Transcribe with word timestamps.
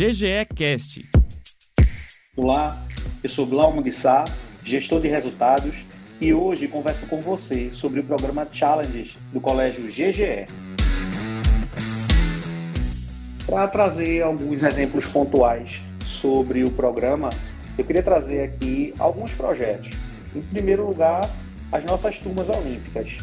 GGE 0.00 0.46
Cast. 0.56 1.10
Olá, 2.34 2.86
eu 3.22 3.28
sou 3.28 3.44
Glaumo 3.44 3.82
de 3.82 3.92
Sá, 3.92 4.24
gestor 4.64 4.98
de 4.98 5.08
resultados, 5.08 5.84
e 6.18 6.32
hoje 6.32 6.66
converso 6.66 7.04
com 7.06 7.20
você 7.20 7.68
sobre 7.70 8.00
o 8.00 8.04
programa 8.04 8.48
Challenges 8.50 9.14
do 9.30 9.42
Colégio 9.42 9.84
GGE. 9.88 10.46
Para 13.46 13.68
trazer 13.68 14.22
alguns 14.22 14.62
exemplos 14.62 15.04
pontuais 15.04 15.82
sobre 16.06 16.64
o 16.64 16.70
programa, 16.70 17.28
eu 17.76 17.84
queria 17.84 18.02
trazer 18.02 18.44
aqui 18.44 18.94
alguns 18.98 19.32
projetos. 19.32 19.90
Em 20.34 20.40
primeiro 20.40 20.86
lugar, 20.86 21.28
as 21.70 21.84
nossas 21.84 22.18
turmas 22.18 22.48
olímpicas. 22.48 23.18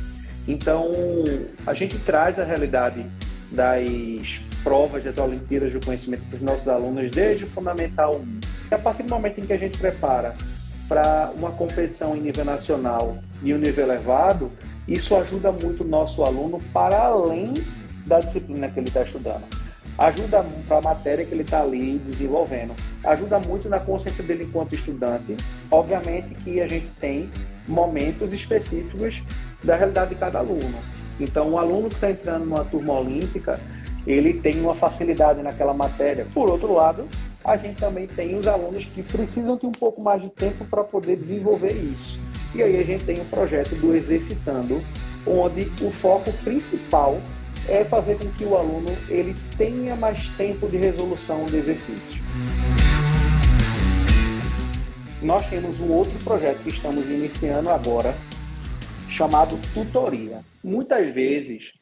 Então, 0.48 0.94
a 1.66 1.74
gente 1.74 1.98
traz 1.98 2.40
a 2.40 2.44
realidade 2.44 3.04
das 3.52 4.40
provas 4.68 5.02
das 5.02 5.18
Olimpíadas 5.18 5.72
do 5.72 5.80
Conhecimento 5.80 6.24
para 6.24 6.36
os 6.36 6.42
nossos 6.42 6.68
alunos 6.68 7.10
desde 7.10 7.46
o 7.46 7.48
Fundamental 7.48 8.16
1. 8.16 8.40
E 8.70 8.74
a 8.74 8.78
partir 8.78 9.04
do 9.04 9.16
momento 9.16 9.40
em 9.40 9.46
que 9.46 9.54
a 9.54 9.58
gente 9.58 9.78
prepara 9.78 10.36
para 10.90 11.32
uma 11.34 11.52
competição 11.52 12.18
em 12.18 12.20
nível 12.20 12.44
nacional 12.44 13.18
e 13.42 13.54
um 13.54 13.58
nível 13.58 13.86
elevado, 13.86 14.52
isso 14.86 15.16
ajuda 15.16 15.54
muito 15.54 15.86
o 15.86 15.88
nosso 15.88 16.22
aluno 16.22 16.60
para 16.74 17.00
além 17.00 17.54
da 18.06 18.20
disciplina 18.20 18.68
que 18.68 18.78
ele 18.78 18.90
está 18.90 19.04
estudando. 19.04 19.46
Ajuda 19.98 20.46
para 20.68 20.80
a 20.80 20.82
matéria 20.82 21.26
que 21.26 21.34
ele 21.34 21.44
está 21.44 21.62
ali 21.62 21.98
desenvolvendo. 22.00 22.76
Ajuda 23.06 23.40
muito 23.40 23.70
na 23.70 23.80
consciência 23.80 24.22
dele 24.22 24.44
enquanto 24.44 24.76
estudante. 24.76 25.38
Obviamente 25.72 26.36
que 26.44 26.60
a 26.60 26.68
gente 26.68 26.88
tem 27.00 27.30
momentos 27.66 28.34
específicos 28.34 29.24
da 29.64 29.78
realidade 29.78 30.10
de 30.10 30.20
cada 30.20 30.40
aluno. 30.40 30.78
Então, 31.20 31.52
o 31.52 31.58
aluno 31.58 31.88
que 31.88 31.96
está 31.96 32.12
entrando 32.12 32.46
numa 32.46 32.64
turma 32.66 32.94
olímpica, 32.94 33.60
ele 34.08 34.36
tem 34.36 34.62
uma 34.62 34.74
facilidade 34.74 35.44
naquela 35.44 35.74
matéria. 35.74 36.26
Por 36.34 36.50
outro 36.50 36.74
lado, 36.74 37.08
a 37.44 37.58
gente 37.58 37.76
também 37.76 38.08
tem 38.08 38.38
os 38.38 38.48
alunos 38.48 38.86
que 38.86 39.04
precisam 39.04 39.58
de 39.58 39.66
um 39.66 39.72
pouco 39.72 40.02
mais 40.02 40.22
de 40.22 40.30
tempo 40.30 40.64
para 40.66 40.84
poder 40.84 41.18
desenvolver 41.18 41.74
isso. 41.74 42.18
E 42.56 42.64
aí 42.64 42.80
a 42.80 42.84
gente 42.84 43.04
tem 43.04 43.20
o 43.20 43.26
projeto 43.26 43.76
do 43.76 43.94
Exercitando, 43.94 44.82
onde 45.26 45.70
o 45.82 45.92
foco 45.92 46.32
principal 46.44 47.20
é 47.68 47.84
fazer 47.84 48.18
com 48.18 48.32
que 48.32 48.46
o 48.46 48.56
aluno 48.56 48.88
ele 49.10 49.36
tenha 49.58 49.94
mais 49.98 50.30
tempo 50.38 50.70
de 50.70 50.78
resolução 50.78 51.46
do 51.46 51.58
exercício. 51.58 52.22
Nós 55.22 55.46
temos 55.50 55.82
um 55.82 55.92
outro 55.92 56.18
projeto 56.24 56.64
que 56.64 56.70
estamos 56.70 57.10
iniciando 57.10 57.70
agora, 57.70 58.16
chamado 59.10 59.60
tutoria. 59.74 60.46
Muitas 60.64 61.14
vezes, 61.14 61.74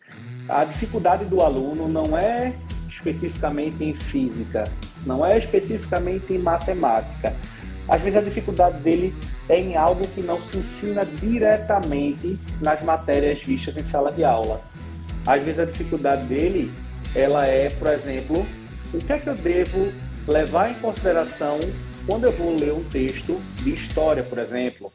a 0.47 0.63
dificuldade 0.65 1.25
do 1.25 1.41
aluno 1.41 1.87
não 1.87 2.17
é 2.17 2.53
especificamente 2.89 3.83
em 3.83 3.93
física, 3.93 4.65
não 5.05 5.25
é 5.25 5.37
especificamente 5.37 6.33
em 6.33 6.39
matemática. 6.39 7.35
Às 7.87 8.01
vezes 8.01 8.17
a 8.17 8.21
dificuldade 8.21 8.79
dele 8.79 9.13
é 9.47 9.59
em 9.59 9.75
algo 9.75 10.07
que 10.07 10.21
não 10.21 10.41
se 10.41 10.57
ensina 10.57 11.05
diretamente 11.05 12.39
nas 12.61 12.81
matérias 12.81 13.43
vistas 13.43 13.77
em 13.77 13.83
sala 13.83 14.11
de 14.11 14.23
aula. 14.23 14.61
Às 15.25 15.43
vezes 15.43 15.59
a 15.59 15.65
dificuldade 15.65 16.25
dele, 16.25 16.71
ela 17.15 17.45
é, 17.45 17.69
por 17.69 17.87
exemplo, 17.87 18.45
o 18.93 18.97
que 18.97 19.13
é 19.13 19.19
que 19.19 19.27
eu 19.27 19.35
devo 19.35 19.91
levar 20.27 20.71
em 20.71 20.75
consideração 20.75 21.59
quando 22.07 22.25
eu 22.25 22.31
vou 22.31 22.55
ler 22.55 22.73
um 22.73 22.83
texto 22.85 23.39
de 23.57 23.73
história, 23.73 24.23
por 24.23 24.39
exemplo? 24.39 24.91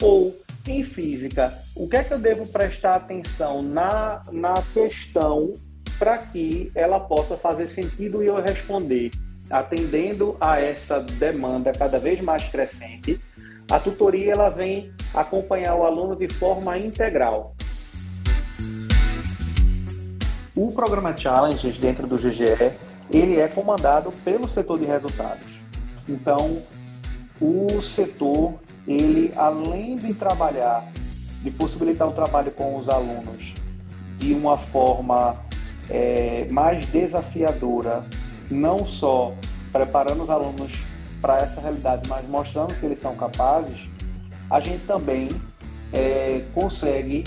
Ou 0.00 0.36
em 0.66 0.84
física, 0.84 1.52
o 1.74 1.88
que 1.88 1.96
é 1.96 2.04
que 2.04 2.12
eu 2.12 2.18
devo 2.18 2.46
prestar 2.46 2.96
atenção 2.96 3.62
na, 3.62 4.22
na 4.30 4.54
questão 4.72 5.52
para 5.98 6.18
que 6.18 6.70
ela 6.74 7.00
possa 7.00 7.36
fazer 7.36 7.68
sentido 7.68 8.22
e 8.22 8.26
eu 8.26 8.40
responder? 8.40 9.10
Atendendo 9.50 10.36
a 10.40 10.60
essa 10.60 11.00
demanda 11.00 11.72
cada 11.72 11.98
vez 11.98 12.20
mais 12.20 12.48
crescente, 12.48 13.20
a 13.70 13.78
tutoria 13.78 14.32
ela 14.32 14.48
vem 14.48 14.92
acompanhar 15.12 15.74
o 15.74 15.84
aluno 15.84 16.16
de 16.16 16.32
forma 16.32 16.78
integral. 16.78 17.54
O 20.54 20.70
programa 20.72 21.16
Challenges 21.16 21.78
dentro 21.78 22.06
do 22.06 22.16
GGE, 22.16 22.76
ele 23.10 23.40
é 23.40 23.48
comandado 23.48 24.12
pelo 24.24 24.48
setor 24.48 24.78
de 24.78 24.84
resultados. 24.84 25.46
Então, 26.08 26.62
o 27.40 27.80
setor 27.80 28.60
ele, 28.86 29.32
além 29.36 29.96
de 29.96 30.12
trabalhar, 30.14 30.84
de 31.42 31.50
possibilitar 31.50 32.08
o 32.08 32.12
trabalho 32.12 32.50
com 32.52 32.76
os 32.76 32.88
alunos 32.88 33.54
de 34.18 34.32
uma 34.32 34.56
forma 34.56 35.36
é, 35.90 36.46
mais 36.50 36.84
desafiadora, 36.86 38.04
não 38.50 38.84
só 38.84 39.34
preparando 39.72 40.22
os 40.22 40.30
alunos 40.30 40.72
para 41.20 41.38
essa 41.38 41.60
realidade, 41.60 42.08
mas 42.08 42.26
mostrando 42.28 42.74
que 42.74 42.86
eles 42.86 43.00
são 43.00 43.16
capazes, 43.16 43.88
a 44.50 44.60
gente 44.60 44.84
também 44.86 45.28
é, 45.92 46.44
consegue 46.54 47.24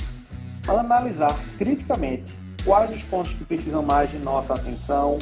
analisar 0.67 1.35
criticamente 1.57 2.33
quais 2.63 2.91
os 2.91 3.03
pontos 3.03 3.33
que 3.33 3.45
precisam 3.45 3.83
mais 3.83 4.09
de 4.09 4.17
nossa 4.17 4.53
atenção, 4.53 5.19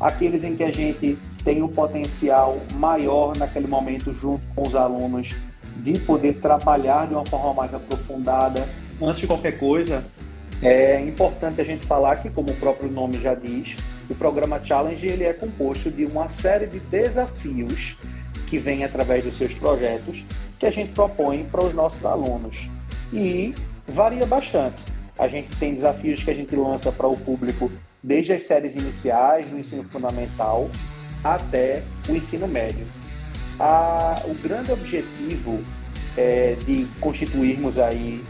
aqueles 0.00 0.44
em 0.44 0.56
que 0.56 0.64
a 0.64 0.72
gente 0.72 1.18
tem 1.44 1.62
um 1.62 1.68
potencial 1.68 2.58
maior 2.74 3.36
naquele 3.36 3.66
momento 3.66 4.12
junto 4.14 4.42
com 4.54 4.66
os 4.66 4.74
alunos 4.74 5.34
de 5.78 5.98
poder 6.00 6.34
trabalhar 6.34 7.06
de 7.06 7.14
uma 7.14 7.24
forma 7.24 7.54
mais 7.54 7.72
aprofundada. 7.72 8.66
Antes 9.00 9.20
de 9.20 9.26
qualquer 9.26 9.58
coisa, 9.58 10.04
é 10.60 11.00
importante 11.00 11.60
a 11.60 11.64
gente 11.64 11.86
falar 11.86 12.16
que, 12.16 12.28
como 12.28 12.50
o 12.50 12.56
próprio 12.56 12.90
nome 12.90 13.20
já 13.20 13.34
diz, 13.34 13.76
o 14.10 14.14
programa 14.14 14.60
Challenge 14.64 15.06
ele 15.06 15.24
é 15.24 15.32
composto 15.32 15.90
de 15.90 16.04
uma 16.04 16.28
série 16.28 16.66
de 16.66 16.80
desafios 16.80 17.96
que 18.46 18.58
vêm 18.58 18.82
através 18.82 19.24
dos 19.24 19.36
seus 19.36 19.54
projetos 19.54 20.24
que 20.58 20.66
a 20.66 20.70
gente 20.70 20.92
propõe 20.92 21.44
para 21.44 21.64
os 21.64 21.74
nossos 21.74 22.04
alunos. 22.04 22.68
E 23.12 23.54
varia 23.86 24.26
bastante. 24.26 24.82
A 25.16 25.28
gente 25.28 25.56
tem 25.58 25.74
desafios 25.74 26.22
que 26.22 26.30
a 26.30 26.34
gente 26.34 26.54
lança 26.56 26.90
para 26.90 27.06
o 27.06 27.16
público 27.16 27.70
desde 28.02 28.32
as 28.32 28.46
séries 28.46 28.74
iniciais 28.74 29.48
do 29.48 29.58
ensino 29.58 29.84
fundamental 29.84 30.68
até 31.22 31.82
o 32.08 32.14
ensino 32.14 32.46
médio 32.46 32.86
a, 33.58 34.14
o 34.24 34.34
grande 34.34 34.72
objetivo 34.72 35.60
é, 36.16 36.56
de 36.64 36.86
constituirmos 37.00 37.78
aí 37.78 38.22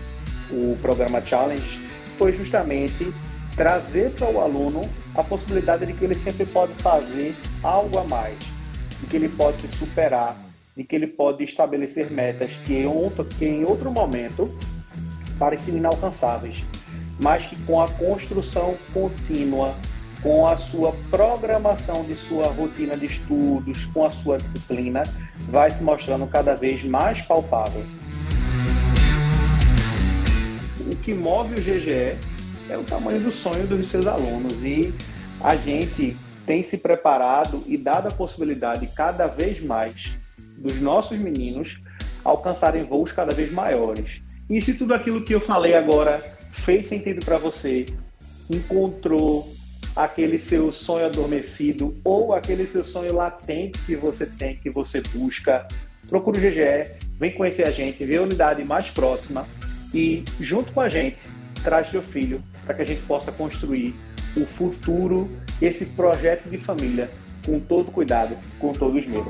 o 0.51 0.77
programa 0.81 1.21
Challenge 1.25 1.89
foi 2.17 2.33
justamente 2.33 3.13
trazer 3.57 4.13
para 4.13 4.31
o 4.31 4.41
aluno 4.41 4.83
a 5.15 5.23
possibilidade 5.23 5.85
de 5.85 5.93
que 5.93 6.05
ele 6.05 6.15
sempre 6.15 6.47
pode 6.47 6.73
fazer 6.75 7.35
algo 7.63 7.99
a 7.99 8.05
mais, 8.05 8.39
de 9.01 9.07
que 9.07 9.17
ele 9.17 9.29
pode 9.29 9.61
se 9.63 9.69
superar, 9.77 10.37
de 10.77 10.85
que 10.85 10.95
ele 10.95 11.09
pode 11.09 11.45
estabelecer 11.45 12.11
metas 12.11 12.53
que 12.65 12.75
em 12.75 12.87
outro, 12.87 13.25
que 13.25 13.45
em 13.45 13.65
outro 13.65 13.91
momento 13.91 14.57
pareciam 15.39 15.77
inalcançáveis, 15.77 16.65
mas 17.21 17.47
que 17.47 17.57
com 17.65 17.83
a 17.83 17.89
construção 17.89 18.77
contínua 18.95 19.77
com 20.23 20.47
a 20.47 20.57
sua 20.57 20.93
programação 21.11 22.05
de 22.05 22.17
sua 22.17 22.49
rotina 22.49 22.97
de 22.97 23.07
estudos, 23.07 23.85
com 23.87 24.05
a 24.05 24.11
sua 24.11 24.39
disciplina, 24.39 25.03
vai 25.49 25.71
se 25.71 25.83
mostrando 25.83 26.27
cada 26.27 26.55
vez 26.55 26.83
mais 26.83 27.23
palpável. 27.23 27.85
O 30.91 30.97
que 30.97 31.15
move 31.15 31.55
o 31.55 31.61
GGE 31.61 32.17
é 32.69 32.77
o 32.77 32.85
tamanho 32.85 33.21
do 33.21 33.31
sonho 33.31 33.67
dos 33.67 33.87
seus 33.89 34.07
alunos 34.07 34.65
e 34.65 34.93
a 35.41 35.55
gente 35.55 36.17
tem 36.47 36.63
se 36.63 36.79
preparado 36.79 37.63
e 37.67 37.77
dado 37.77 38.09
a 38.09 38.11
possibilidade 38.11 38.89
cada 38.95 39.27
vez 39.27 39.63
mais 39.63 40.17
dos 40.57 40.81
nossos 40.81 41.19
meninos 41.19 41.81
alcançarem 42.25 42.85
voos 42.85 43.13
cada 43.13 43.35
vez 43.35 43.53
maiores. 43.53 44.21
E 44.51 44.61
se 44.61 44.75
tudo 44.75 44.95
aquilo 44.95 45.23
que 45.23 45.35
eu 45.35 45.41
falei 45.41 45.75
agora 45.75 46.25
fez 46.51 46.89
sentido 46.89 47.25
para 47.25 47.39
você, 47.39 47.87
encontrou 48.51 49.58
aquele 49.99 50.39
seu 50.39 50.71
sonho 50.71 51.07
adormecido 51.07 51.97
ou 52.05 52.33
aquele 52.33 52.69
seu 52.69 52.85
sonho 52.85 53.13
latente 53.13 53.81
que 53.81 53.97
você 53.97 54.27
tem, 54.27 54.57
que 54.57 54.71
você 54.71 55.03
busca, 55.13 55.67
procura 56.09 56.39
o 56.39 56.41
GGE, 56.41 56.93
vem 57.19 57.33
conhecer 57.33 57.67
a 57.67 57.71
gente, 57.73 58.05
vê 58.05 58.17
a 58.17 58.23
unidade 58.23 58.65
mais 58.65 58.89
próxima 58.89 59.45
e, 59.93 60.23
junto 60.39 60.73
com 60.73 60.81
a 60.81 60.89
gente, 60.89 61.23
traz 61.65 61.91
seu 61.91 62.01
filho 62.01 62.41
para 62.65 62.75
que 62.75 62.83
a 62.83 62.85
gente 62.85 63.03
possa 63.03 63.33
construir 63.33 63.93
o 64.37 64.47
futuro, 64.47 65.29
esse 65.61 65.85
projeto 65.85 66.49
de 66.49 66.59
família, 66.59 67.11
com 67.45 67.59
todo 67.59 67.91
cuidado, 67.91 68.39
com 68.61 68.73
todo 68.73 68.97
esmero. 68.97 69.29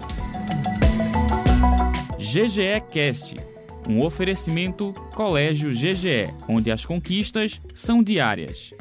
GGE 2.19 2.83
Cast, 2.91 3.37
um 3.89 4.05
oferecimento 4.05 4.93
Colégio 5.15 5.71
GGE, 5.71 6.35
onde 6.47 6.71
as 6.71 6.85
conquistas 6.85 7.59
são 7.73 8.03
diárias. 8.03 8.75